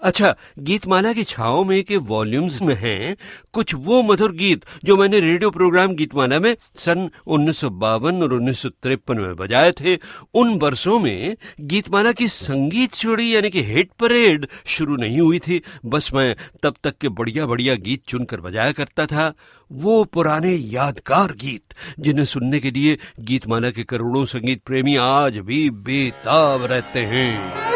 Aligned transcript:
अच्छा 0.00 0.34
गीतमाला 0.58 1.12
की 1.12 1.24
छाओ 1.24 1.64
में 1.64 1.82
के 1.84 1.96
वॉल्यूम्स 1.96 2.60
में 2.62 2.74
हैं 2.74 3.16
कुछ 3.52 3.74
वो 3.74 4.02
मधुर 4.02 4.32
गीत 4.32 4.64
जो 4.84 4.96
मैंने 4.96 5.20
रेडियो 5.20 5.50
प्रोग्राम 5.50 5.94
गीतमाला 5.94 6.40
में 6.40 6.56
सन 6.76 7.08
उन्नीस 7.26 7.58
सौ 7.58 7.70
बावन 7.70 8.22
और 8.22 8.32
उन्नीस 8.32 8.58
सौ 8.58 8.68
तिरपन 8.68 9.18
में 9.18 9.36
बजाए 9.36 9.72
थे। 9.72 9.96
उन 10.34 10.58
वर्षों 10.58 10.98
में 10.98 11.36
गीतमाला 11.60 12.12
की 12.12 12.28
संगीत 12.28 12.94
चोरी 12.94 13.34
यानी 13.34 13.50
कि 13.50 13.62
हिट 13.62 13.90
परेड 14.00 14.46
शुरू 14.66 14.96
नहीं 14.96 15.20
हुई 15.20 15.38
थी। 15.38 15.60
बस 15.84 16.10
मैं 16.14 16.34
तब 16.62 16.74
तक 16.84 16.98
के 16.98 17.08
बढ़िया 17.08 17.46
बढ़िया 17.46 17.74
गीत 17.74 18.02
चुनकर 18.08 18.40
बजाया 18.40 18.72
करता 18.72 19.06
था। 19.06 19.32
वो 19.70 20.04
पुराने 20.04 20.52
यादगार 20.52 21.32
गीत 21.32 21.74
जिन्हें 22.00 22.24
सुनने 22.24 22.60
के 22.60 22.70
लिए 22.70 22.98
गीतमाला 23.20 23.70
के 23.70 23.84
करोड़ों 23.84 24.24
संगीत 24.26 24.62
प्रेमी 24.66 24.96
आज 24.96 25.38
भी 25.38 25.68
बेताब 25.70 26.64
रहते 26.64 27.00
हैं। 27.00 27.75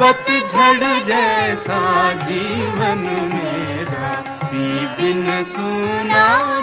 पतझड़ 0.00 1.04
जैसा 1.04 2.12
जीवन 2.12 3.02
मेरा, 3.32 4.08
पी 4.44 4.86
बिन 4.86 5.44
सुना 5.44 6.56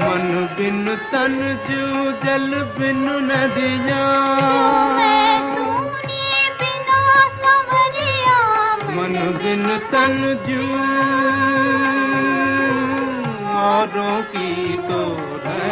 मन 0.00 0.48
बिन 0.56 0.96
तन 1.12 1.36
जू 1.68 1.84
जल 2.26 2.50
बिन 2.78 3.04
नदिया। 3.28 4.02
मन 8.96 9.38
बिन 9.42 9.78
तन 9.78 10.18
जू। 10.48 10.62
औरों 13.56 14.22
की 14.22 14.72
तो 14.72 15.26
अंधेरी 15.36 15.65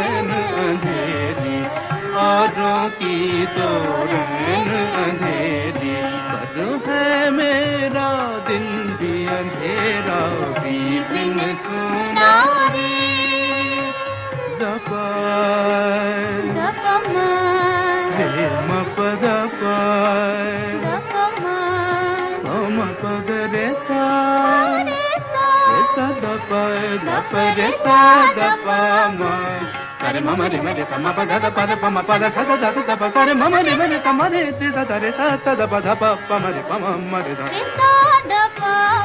तारों 2.45 2.89
की 2.91 3.47
तो 3.47 3.69
अंधेरी। 5.03 5.95
पर 6.55 6.93
है 6.93 7.31
मेरा 7.31 8.09
दिन 8.49 8.67
भी 9.01 9.27
अंधेरा 9.27 10.21
भी 10.61 11.01
बिन 11.01 11.39
सुनारी 11.39 13.01
दपा 14.61 15.07
म 18.67 18.85
पद 18.99 19.25
पम 22.45 22.77
पद 23.03 23.27
रे 23.55 23.73
सा। 23.73 24.05
रे 24.83 25.19
सा। 25.21 26.11
दप 26.11 26.49
दप 27.05 27.35
रे 27.35 27.71
सा 27.71 28.27
दपा 28.33 29.09
मा 29.09 29.84
సరే 30.14 30.20
మమ 30.28 30.42
రి 30.52 30.60
మరి 30.66 30.84
సమ 30.92 31.06
ప 31.18 31.20
ద 31.30 31.48
ప 31.58 31.60
ద 31.70 31.72
ప 31.82 31.86
మ 31.96 32.00
ప 32.10 32.12
ద 32.22 32.26
స 32.36 32.38
ద 32.50 32.52
ద 32.64 32.66
ద 32.90 32.92
ప 33.02 33.04
సరే 33.16 33.34
మమ 33.42 33.56
రి 33.68 33.74
మరి 33.82 33.98
సమ 34.06 34.20
రి 34.34 34.42
తి 34.60 34.68
ద 34.76 34.80
ద 34.90 34.92
రే 35.04 35.12
స 35.18 35.22
త 35.46 35.48
ద 35.60 35.62
ప 35.72 35.74
ద 35.86 35.90
ప 36.02 36.04
ప 36.28 36.32
మ 36.44 36.46
రి 36.56 36.62
ప 36.70 36.72
మ 36.84 36.86
మ 37.12 37.14
రి 37.26 37.34
ద 37.40 37.42
రే 37.54 37.62
స 37.78 37.80
ద 38.32 38.34
ప 38.60 38.64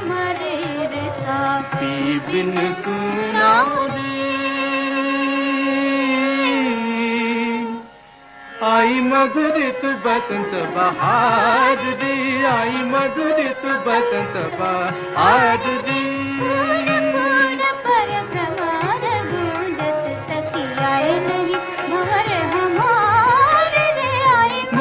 మ 0.08 0.10
రి 0.40 0.54
రే 0.92 1.04
స 1.22 1.26
పి 1.76 1.92
బిన్ 2.28 2.58
సునా 2.82 3.52
రి 3.94 4.12
आई 8.66 9.00
मधुरित 9.08 9.82
बसंत 10.04 10.52
बहार 10.74 11.80
दी 12.02 12.14
आई 12.52 12.78
मधुरित 12.92 13.64
बसंत 13.86 14.36
बहार 14.60 15.64
दी 15.86 16.02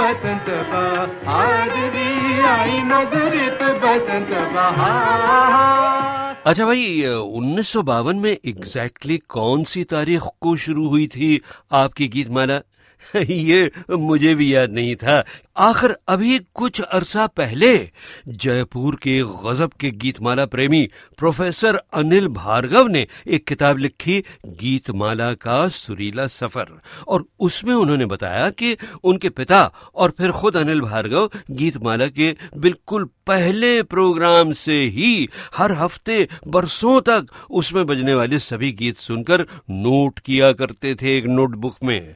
बसंत 0.00 0.46
बहार 0.48 1.68
आई 2.44 2.82
मधुरित 2.82 3.62
बसंत 3.82 4.28
बहार 4.54 6.42
अच्छा 6.46 6.66
भाई, 6.66 7.04
उन्नीस 7.06 7.68
सौ 7.68 7.82
बावन 7.82 8.16
में 8.16 8.32
एग्जैक्टली 8.32 9.18
कौन 9.28 9.64
सी 9.64 9.84
तारीख 9.84 10.22
को 10.40 10.56
शुरू 10.56 10.88
हुई 10.88 11.06
थी 11.06 11.40
आपकी 11.72 12.08
गीतमाला? 12.08 12.60
ये 13.16 13.70
मुझे 13.90 14.34
भी 14.34 14.54
याद 14.54 14.70
नहीं 14.70 14.96
था। 14.96 15.24
आखिर 15.56 15.96
अभी 16.08 16.38
कुछ 16.54 16.80
अरसा 16.80 17.26
पहले 17.26 17.90
जयपुर 18.28 18.94
के 18.94 19.22
गजब 19.22 19.70
के 19.80 19.90
गीतमाला 19.90 20.46
प्रेमी 20.46 20.88
प्रोफेसर 21.18 21.76
अनिल 21.94 22.28
भार्गव 22.28 22.86
ने 22.86 23.06
एक 23.26 23.46
किताब 23.46 23.78
लिखी, 23.78 24.24
गीतमाला 24.46 25.34
का 25.34 25.68
सुरीला 25.68 26.26
सफ़र। 26.26 26.80
और 27.08 27.24
उसमें 27.40 27.74
उन्होंने 27.74 28.06
बताया 28.06 28.50
कि 28.50 28.76
उनके 29.04 29.28
पिता 29.28 29.72
और 29.94 30.10
फिर 30.18 30.30
खुद 30.30 30.56
अनिल 30.56 30.80
भार्गव 30.80 31.30
गीतमाला 31.50 32.06
के 32.06 32.36
बिल्कुल 32.56 33.04
पहले 33.04 33.82
प्रोग्राम 33.82 34.52
से 34.52 34.80
ही 34.80 35.28
हर 35.56 35.72
हफ़्ते 35.72 36.28
बरसों 36.48 37.00
तक 37.00 37.26
उसमें 37.50 37.86
बजने 37.86 38.14
वाले 38.14 38.38
सभी 38.38 38.72
गीत 38.72 38.96
सुनकर 38.96 39.42
नोट 39.70 40.18
किया 40.18 40.52
करते 40.52 40.94
थे 40.94 41.18
एक 41.18 41.24
नोटबुक 41.24 41.76
में। 41.84 42.14